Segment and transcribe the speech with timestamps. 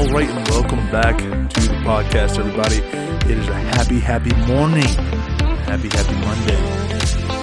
[0.00, 2.76] All right, and welcome back to the podcast, everybody.
[3.30, 4.88] It is a happy, happy morning.
[5.66, 6.56] Happy, happy Monday.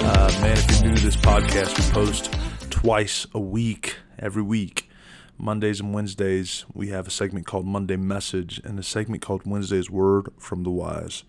[0.04, 2.34] Uh, man, if you're new to this podcast, we post
[2.72, 4.90] twice a week, every week.
[5.38, 9.92] Mondays and Wednesdays, we have a segment called Monday Message and a segment called Wednesday's
[9.92, 11.24] Word from the Wise.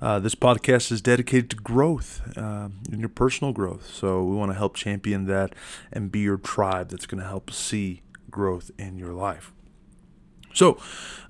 [0.00, 3.86] Uh, this podcast is dedicated to growth uh, your personal growth.
[3.94, 5.54] So we want to help champion that
[5.92, 9.52] and be your tribe that's going to help see growth in your life.
[10.56, 10.78] So,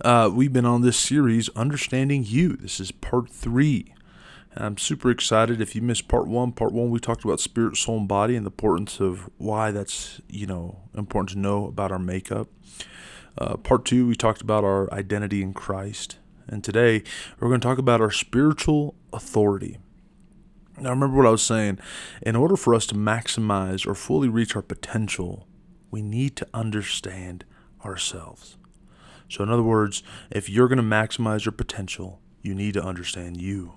[0.02, 2.50] uh, we've been on this series, Understanding You.
[2.50, 3.92] This is part three.
[4.54, 5.60] I'm super excited.
[5.60, 8.46] If you missed part one, part one, we talked about spirit, soul, and body and
[8.46, 12.46] the importance of why that's, you know, important to know about our makeup.
[13.36, 16.18] Uh, part two, we talked about our identity in Christ.
[16.46, 17.02] And today,
[17.40, 19.78] we're going to talk about our spiritual authority.
[20.78, 21.80] Now, remember what I was saying.
[22.22, 25.48] In order for us to maximize or fully reach our potential,
[25.90, 27.45] we need to understand
[27.84, 28.56] ourselves.
[29.29, 33.41] So, in other words, if you're going to maximize your potential, you need to understand
[33.41, 33.74] you.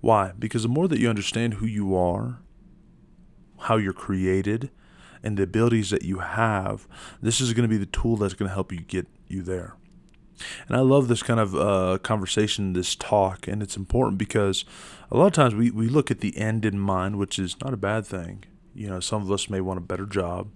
[0.00, 0.32] Why?
[0.38, 2.40] Because the more that you understand who you are,
[3.60, 4.70] how you're created,
[5.22, 6.86] and the abilities that you have,
[7.20, 9.76] this is going to be the tool that's going to help you get you there.
[10.68, 14.64] And I love this kind of uh, conversation, this talk, and it's important because
[15.10, 17.74] a lot of times we, we look at the end in mind, which is not
[17.74, 18.44] a bad thing.
[18.74, 20.48] You know, some of us may want a better job,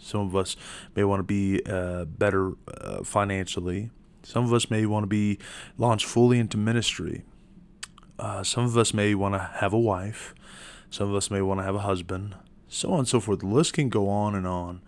[0.00, 0.56] some of us
[0.96, 3.90] may want to be uh, better uh, financially.
[4.22, 5.38] Some of us may want to be
[5.78, 7.24] launched fully into ministry.
[8.18, 10.34] Uh, some of us may want to have a wife.
[10.90, 12.34] Some of us may want to have a husband.
[12.68, 13.40] So on and so forth.
[13.40, 14.82] The list can go on and on.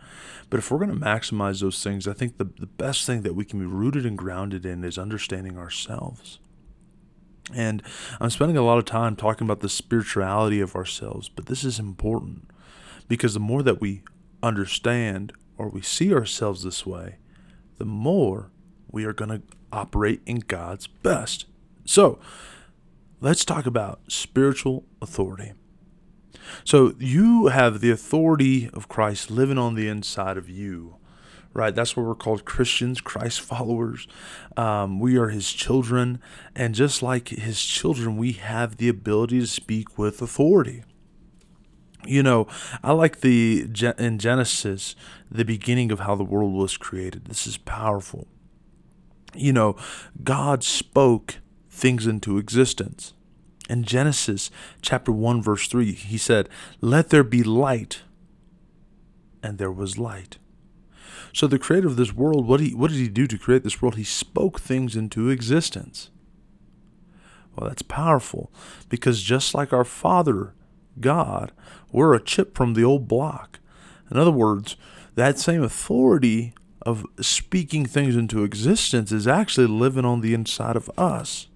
[0.50, 3.34] But if we're going to maximize those things, I think the, the best thing that
[3.34, 6.38] we can be rooted and grounded in is understanding ourselves.
[7.54, 7.82] And
[8.20, 11.78] I'm spending a lot of time talking about the spirituality of ourselves, but this is
[11.78, 12.48] important
[13.08, 14.02] because the more that we
[14.42, 17.16] understand or we see ourselves this way,
[17.78, 18.50] the more
[18.90, 21.46] we are going to operate in God's best.
[21.84, 22.18] So,
[23.20, 25.52] let's talk about spiritual authority.
[26.64, 30.96] So, you have the authority of Christ living on the inside of you,
[31.54, 31.74] right?
[31.74, 34.06] That's what we're called Christians, Christ followers.
[34.56, 36.20] Um, we are his children.
[36.54, 40.84] And just like his children, we have the ability to speak with authority
[42.04, 42.46] you know,
[42.82, 43.66] I like the
[43.98, 44.96] in Genesis,
[45.30, 47.26] the beginning of how the world was created.
[47.26, 48.26] This is powerful.
[49.34, 49.76] You know,
[50.22, 51.36] God spoke
[51.70, 53.14] things into existence.
[53.70, 54.50] In Genesis
[54.82, 56.48] chapter 1 verse 3, he said,
[56.80, 58.02] "Let there be light."
[59.42, 60.38] And there was light.
[61.32, 63.80] So the creator of this world, what he what did he do to create this
[63.80, 63.96] world?
[63.96, 66.10] He spoke things into existence.
[67.56, 68.52] Well, that's powerful
[68.88, 70.54] because just like our Father
[71.00, 71.52] God,
[71.90, 73.58] we're a chip from the old block.
[74.10, 74.76] In other words,
[75.14, 80.90] that same authority of speaking things into existence is actually living on the inside of
[80.98, 81.48] us.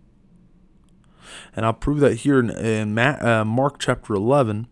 [1.54, 4.68] And I'll prove that here in, in uh, Mark chapter 11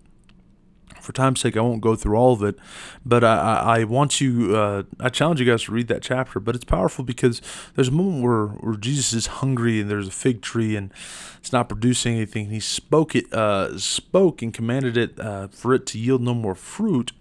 [1.05, 2.57] for time's sake, I won't go through all of it,
[3.05, 6.41] but I, I want you, uh, I challenge you guys to read that chapter.
[6.41, 7.41] But it's powerful because
[7.75, 10.93] there's a moment where, where Jesus is hungry and there's a fig tree and
[11.39, 12.51] it's not producing anything.
[12.51, 16.55] He spoke it, uh, spoke and commanded it uh, for it to yield no more
[16.55, 17.13] fruit.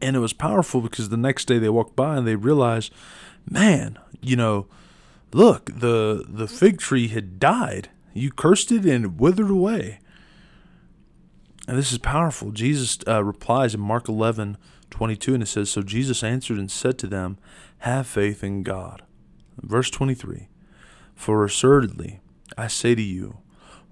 [0.00, 2.92] And it was powerful because the next day they walked by and they realized,
[3.48, 4.66] man, you know,
[5.32, 7.88] look, the the fig tree had died.
[8.14, 10.00] You cursed it and it withered away.
[11.68, 12.50] And this is powerful.
[12.50, 14.56] Jesus uh, replies in Mark 11,
[14.90, 17.38] 22, and it says, So Jesus answered and said to them,
[17.78, 19.02] Have faith in God.
[19.60, 20.48] Verse 23
[21.14, 22.20] For assuredly,
[22.58, 23.38] I say to you,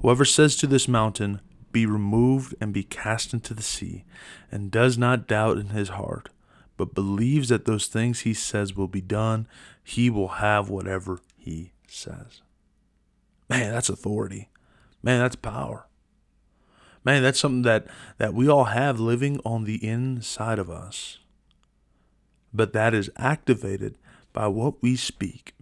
[0.00, 4.04] whoever says to this mountain, Be removed and be cast into the sea,
[4.50, 6.28] and does not doubt in his heart,
[6.76, 9.46] but believes that those things he says will be done,
[9.82, 12.42] he will have whatever he says.
[13.48, 14.48] Man, that's authority.
[15.02, 15.86] Man, that's power.
[17.04, 17.86] Man, that's something that,
[18.18, 21.18] that we all have living on the inside of us.
[22.52, 23.96] But that is activated
[24.32, 25.54] by what we speak.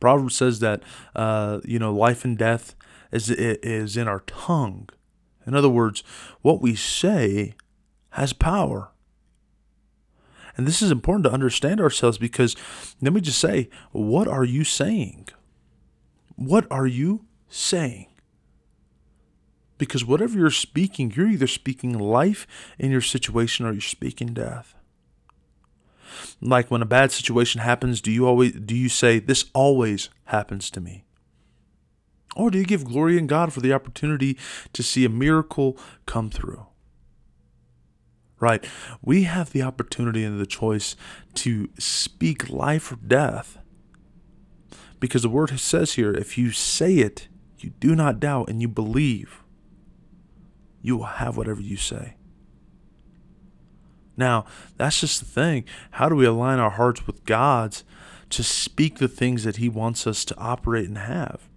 [0.00, 0.82] Proverbs says that
[1.14, 2.74] uh, you know life and death
[3.12, 4.88] is is in our tongue.
[5.46, 6.02] In other words,
[6.42, 7.54] what we say
[8.10, 8.90] has power.
[10.56, 12.56] And this is important to understand ourselves because
[13.02, 15.28] let me just say, what are you saying?
[16.34, 18.06] What are you saying?
[19.78, 22.46] Because whatever you're speaking, you're either speaking life
[22.78, 24.74] in your situation or you're speaking death.
[26.40, 30.70] Like when a bad situation happens, do you always do you say this always happens
[30.70, 31.04] to me?
[32.34, 34.36] Or do you give glory in God for the opportunity
[34.72, 36.66] to see a miracle come through?
[38.40, 38.64] right?
[39.02, 40.96] We have the opportunity and the choice
[41.34, 43.58] to speak life or death.
[45.00, 48.68] Because the word says here, if you say it, you do not doubt, and you
[48.68, 49.42] believe,
[50.86, 52.14] you will have whatever you say.
[54.16, 54.44] Now,
[54.76, 55.64] that's just the thing.
[55.90, 57.82] How do we align our hearts with God's
[58.30, 61.48] to speak the things that He wants us to operate and have?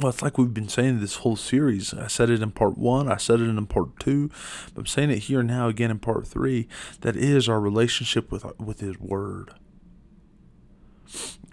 [0.00, 1.94] Well, it's like we've been saying this whole series.
[1.94, 4.28] I said it in part one, I said it in part two,
[4.76, 6.66] I'm saying it here now again in part three.
[7.02, 9.52] That is our relationship with with His Word.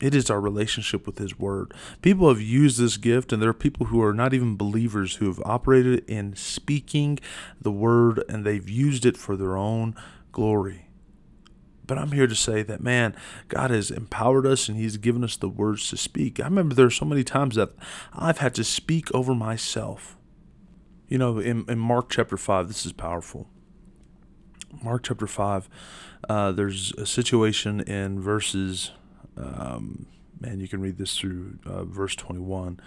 [0.02, 1.74] It is our relationship with His Word.
[2.02, 5.28] People have used this gift, and there are people who are not even believers who
[5.28, 7.20] have operated in speaking
[7.60, 9.96] the Word, and they've used it for their own
[10.32, 10.90] glory.
[11.90, 13.16] But I'm here to say that, man,
[13.48, 16.40] God has empowered us and He's given us the words to speak.
[16.40, 17.72] I remember there are so many times that
[18.14, 20.16] I've had to speak over myself.
[21.08, 23.50] You know, in, in Mark chapter 5, this is powerful.
[24.84, 25.68] Mark chapter 5,
[26.30, 28.92] uh, there's a situation in verses,
[29.40, 30.06] um,
[30.40, 32.80] man, you can read this through uh, verse 21.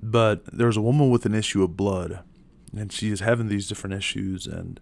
[0.00, 2.20] But there's a woman with an issue of blood,
[2.74, 4.80] and she is having these different issues, and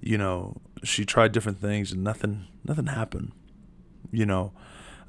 [0.00, 3.32] you know, she tried different things and nothing nothing happened.
[4.10, 4.52] You know,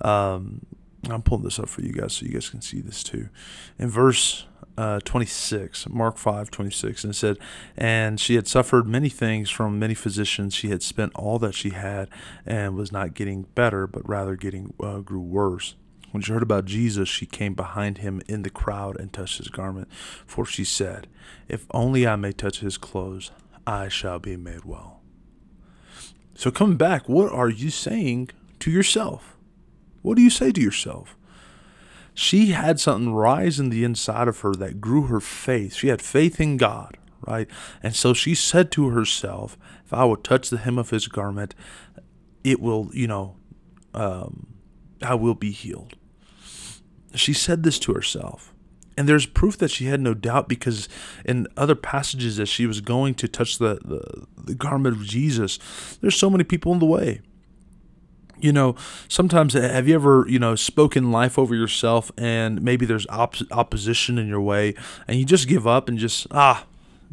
[0.02, 0.66] um,
[1.10, 3.30] I'm pulling this up for you guys so you guys can see this too.
[3.78, 4.46] In verse
[4.78, 7.38] uh, 26, Mark 5, 26, and it said,
[7.78, 10.56] And she had suffered many things from many physicians.
[10.56, 12.10] She had spent all that she had
[12.46, 15.76] and was not getting better, but rather getting uh, grew worse.
[16.12, 19.48] When she heard about Jesus, she came behind him in the crowd and touched his
[19.48, 19.88] garment.
[20.26, 21.08] For she said,
[21.48, 23.32] If only I may touch his clothes,
[23.66, 25.02] I shall be made well.
[26.36, 28.30] So, coming back, what are you saying
[28.60, 29.33] to yourself?
[30.04, 31.18] What do you say to yourself?
[32.14, 35.74] She had something rise in the inside of her that grew her faith.
[35.74, 37.48] She had faith in God, right?
[37.82, 41.56] And so she said to herself, If I would touch the hem of his garment,
[42.44, 43.38] it will, you know,
[43.96, 44.48] um,
[45.02, 45.96] I will be healed.
[47.16, 48.54] She said this to herself.
[48.96, 50.88] And there's proof that she had no doubt because
[51.26, 55.58] in other passages as she was going to touch the, the, the garment of Jesus,
[56.02, 57.22] there's so many people in the way.
[58.44, 58.76] You know,
[59.08, 64.18] sometimes have you ever, you know, spoken life over yourself and maybe there's op- opposition
[64.18, 64.76] in your way
[65.08, 66.66] and you just give up and just, ah,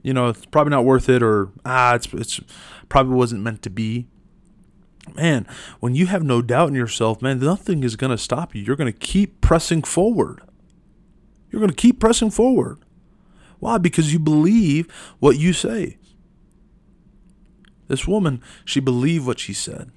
[0.02, 2.40] you know, it's probably not worth it or, ah, it's, it's
[2.88, 4.08] probably wasn't meant to be
[5.14, 5.46] man,
[5.80, 8.62] when you have no doubt in yourself, man, nothing is going to stop you.
[8.62, 10.40] You're going to keep pressing forward.
[11.50, 12.78] You're going to keep pressing forward.
[13.58, 13.78] Why?
[13.78, 15.98] Because you believe what you say.
[17.88, 19.90] This woman, she believed what she said.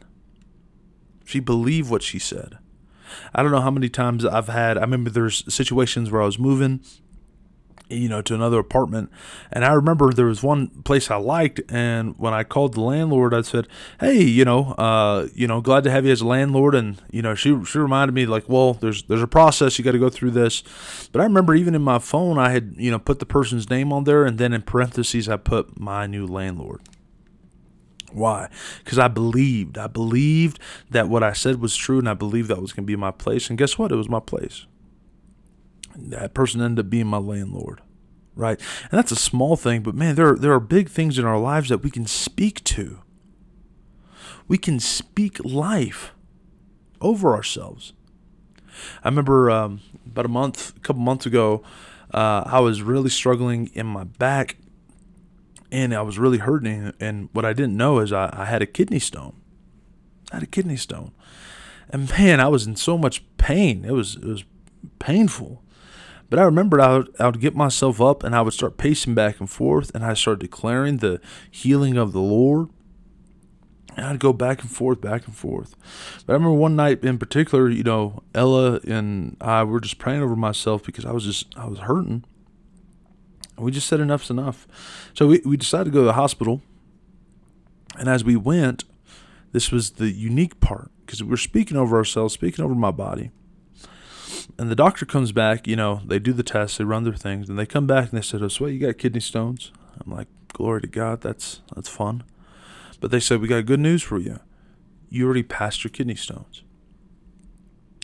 [1.34, 2.60] She believed what she said.
[3.34, 6.38] I don't know how many times I've had, I remember there's situations where I was
[6.38, 6.82] moving
[7.90, 9.10] you know, to another apartment.
[9.52, 13.34] And I remember there was one place I liked, and when I called the landlord,
[13.34, 13.68] I said,
[14.00, 17.24] "Hey, you know, uh, you know, glad to have you as a landlord." And you
[17.24, 20.10] know, she she reminded me like, "Well, there's there's a process you got to go
[20.10, 20.64] through this."
[21.12, 23.92] But I remember even in my phone, I had you know put the person's name
[23.92, 26.82] on there, and then in parentheses, I put my new landlord.
[28.14, 28.50] Why?
[28.84, 29.78] Because I believed.
[29.78, 32.88] I believed that what I said was true, and I believed that was going to
[32.88, 33.50] be my place.
[33.50, 33.92] And guess what?
[33.92, 34.66] It was my place
[35.96, 37.82] that person ended up being my landlord
[38.36, 41.26] right and that's a small thing but man there are, there are big things in
[41.26, 43.00] our lives that we can speak to
[44.48, 46.14] we can speak life
[47.02, 47.94] over ourselves
[49.04, 51.62] i remember um, about a month a couple months ago
[52.14, 54.58] uh, i was really struggling in my back
[55.74, 58.66] and i was really hurting and what i didn't know is i, I had a
[58.66, 59.36] kidney stone
[60.32, 61.12] i had a kidney stone
[61.90, 64.46] and man i was in so much pain it was it was
[65.00, 65.64] painful
[66.34, 69.14] but I remembered I would, I would get myself up and I would start pacing
[69.14, 72.70] back and forth and I started declaring the healing of the Lord.
[73.96, 75.76] And I'd go back and forth, back and forth.
[76.26, 80.24] But I remember one night in particular, you know, Ella and I were just praying
[80.24, 82.26] over myself because I was just, I was hurting.
[83.58, 84.68] We just said enough's enough.
[85.14, 86.62] So we, we decided to go to the hospital.
[87.98, 88.84] And as we went,
[89.52, 93.32] this was the unique part because we were speaking over ourselves, speaking over my body
[94.58, 97.50] and the doctor comes back, you know, they do the tests, they run their things,
[97.50, 99.72] and they come back and they said, Oh, so you got kidney stones?
[100.04, 102.24] I'm like, Glory to God, that's that's fun.
[103.00, 104.40] But they said, We got good news for you.
[105.10, 106.64] You already passed your kidney stones.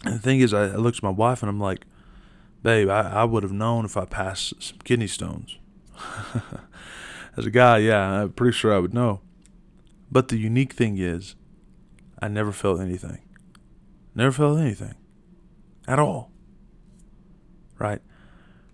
[0.03, 1.85] And the thing is, I, I looked at my wife and I'm like,
[2.61, 5.57] Babe, I, I would have known if I passed some kidney stones.
[7.37, 9.21] As a guy, yeah, I'm pretty sure I would know.
[10.11, 11.35] But the unique thing is,
[12.21, 13.19] I never felt anything.
[14.13, 14.95] Never felt anything
[15.89, 16.31] at all.
[17.77, 18.01] Right?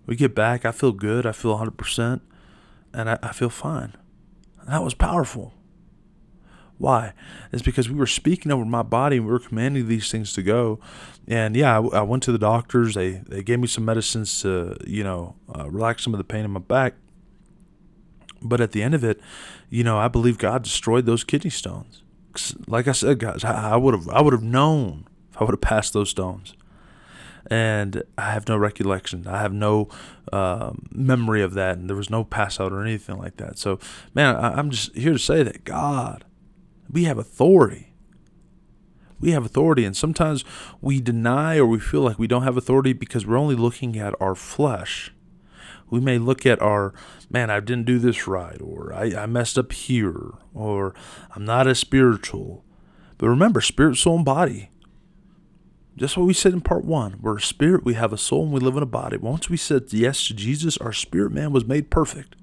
[0.04, 2.20] We get back, I feel good, I feel 100%,
[2.92, 3.94] and I, I feel fine.
[4.60, 5.54] And that was powerful.
[6.78, 7.14] Why?
[7.52, 10.42] It's because we were speaking over my body and we were commanding these things to
[10.42, 10.78] go.
[11.26, 12.94] And yeah, I, I went to the doctors.
[12.94, 16.44] They they gave me some medicines to you know uh, relax some of the pain
[16.44, 16.94] in my back.
[18.42, 19.20] But at the end of it,
[19.70, 22.02] you know, I believe God destroyed those kidney stones.
[22.66, 25.60] Like I said, guys, I would have I would have known if I would have
[25.60, 26.54] passed those stones.
[27.48, 29.28] And I have no recollection.
[29.28, 29.88] I have no
[30.32, 33.56] uh, memory of that, and there was no pass out or anything like that.
[33.56, 33.78] So,
[34.14, 36.24] man, I, I'm just here to say that God
[36.90, 37.92] we have authority.
[39.18, 40.44] We have authority, and sometimes
[40.80, 44.14] we deny or we feel like we don't have authority because we're only looking at
[44.20, 45.12] our flesh.
[45.88, 46.92] We may look at our,
[47.30, 50.94] man, I didn't do this right, or I, I messed up here, or
[51.34, 52.64] I'm not as spiritual.
[53.16, 54.70] But remember, spirit, soul, and body.
[55.96, 57.18] Just what we said in part one.
[57.22, 59.16] We're a spirit, we have a soul, and we live in a body.
[59.16, 62.36] Once we said yes to Jesus, our spirit man was made perfect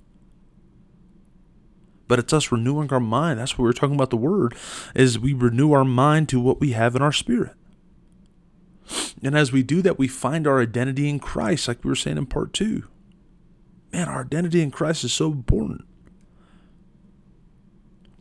[2.13, 3.39] but it's us renewing our mind.
[3.39, 4.53] That's what we are talking about the word,
[4.93, 7.55] is we renew our mind to what we have in our spirit.
[9.23, 12.19] And as we do that, we find our identity in Christ, like we were saying
[12.19, 12.83] in part two.
[13.91, 15.85] Man, our identity in Christ is so important.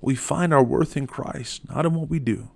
[0.00, 2.49] We find our worth in Christ, not in what we do.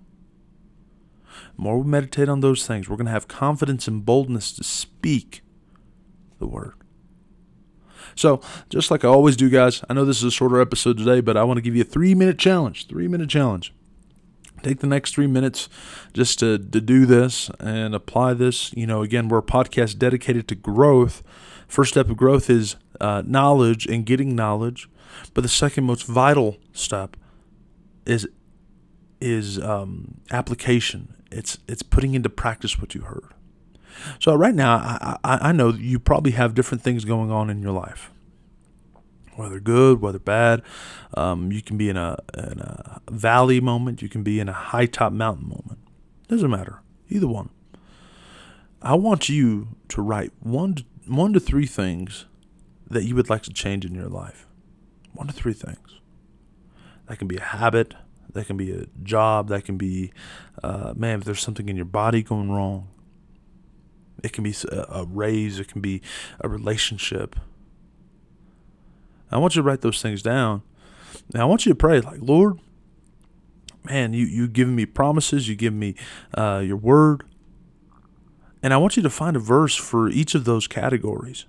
[1.55, 4.63] The more we meditate on those things, we're going to have confidence and boldness to
[4.63, 5.43] speak
[6.39, 6.73] the word.
[8.15, 11.21] So, just like I always do, guys, I know this is a shorter episode today,
[11.21, 12.87] but I want to give you a three minute challenge.
[12.87, 13.73] Three minute challenge.
[14.63, 15.69] Take the next three minutes
[16.13, 18.73] just to, to do this and apply this.
[18.73, 21.23] You know, again, we're a podcast dedicated to growth.
[21.67, 24.89] First step of growth is uh, knowledge and getting knowledge,
[25.33, 27.15] but the second most vital step
[28.05, 28.27] is
[29.19, 31.15] is um, application.
[31.31, 33.33] It's it's putting into practice what you heard.
[34.19, 37.61] So right now, I, I, I know you probably have different things going on in
[37.61, 38.11] your life,
[39.35, 40.61] whether good, whether bad.
[41.15, 44.01] Um, you can be in a, in a valley moment.
[44.01, 45.79] You can be in a high top mountain moment.
[46.27, 46.81] Doesn't matter.
[47.09, 47.49] Either one.
[48.81, 52.25] I want you to write one to, one to three things
[52.89, 54.45] that you would like to change in your life.
[55.13, 55.99] One to three things.
[57.07, 57.95] That can be a habit.
[58.33, 59.47] That can be a job.
[59.49, 60.11] That can be,
[60.61, 62.89] uh, man, if there's something in your body going wrong.
[64.23, 66.01] It can be a raise, it can be
[66.39, 67.35] a relationship.
[69.31, 70.63] I want you to write those things down.
[71.33, 72.59] Now I want you to pray like, Lord,
[73.83, 75.95] man, you you given me promises, you give me
[76.33, 77.23] uh, your word,
[78.63, 81.45] and I want you to find a verse for each of those categories.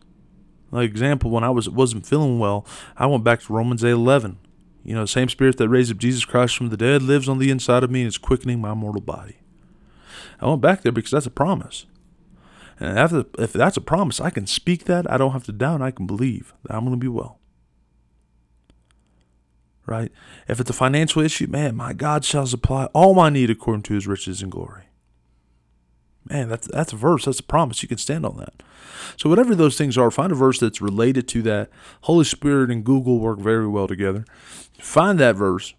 [0.71, 4.39] Like example, when I was wasn't feeling well, I went back to Romans eight eleven.
[4.85, 7.39] You know, the same spirit that raised up Jesus Christ from the dead lives on
[7.39, 9.37] the inside of me and is quickening my mortal body.
[10.41, 11.87] I went back there because that's a promise.
[12.80, 15.11] And if, if that's a promise, I can speak that.
[15.11, 15.82] I don't have to doubt.
[15.82, 17.38] I can believe that I'm going to be well.
[19.85, 20.12] Right?
[20.47, 23.94] If it's a financial issue, man, my God shall supply all my need according to
[23.94, 24.85] his riches and glory.
[26.28, 27.25] Man, that's that's a verse.
[27.25, 27.82] That's a promise.
[27.82, 28.62] You can stand on that.
[29.16, 31.70] So whatever those things are, find a verse that's related to that.
[32.02, 34.26] Holy Spirit and Google work very well together.
[34.78, 35.73] Find that verse,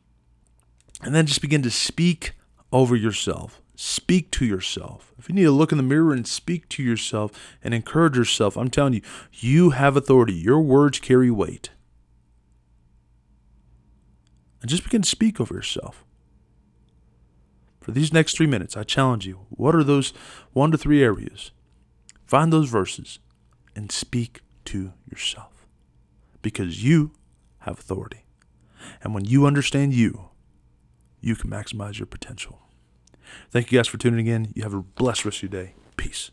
[1.04, 2.34] and then just begin to speak
[2.72, 3.62] over yourself.
[3.82, 5.14] Speak to yourself.
[5.18, 7.32] If you need to look in the mirror and speak to yourself
[7.64, 10.34] and encourage yourself, I'm telling you, you have authority.
[10.34, 11.70] Your words carry weight.
[14.60, 16.04] And just begin to speak over yourself.
[17.80, 20.12] For these next three minutes, I challenge you what are those
[20.52, 21.52] one to three areas?
[22.26, 23.20] Find those verses
[23.78, 25.66] and speak to yourself.
[26.42, 27.14] Because you
[27.60, 28.26] have authority.
[29.02, 30.32] And when you understand you,
[31.22, 32.60] you can maximize your potential.
[33.52, 34.52] Thank you guys for tuning in.
[34.56, 35.74] You have a blessed rest of your day.
[35.98, 36.32] Peace.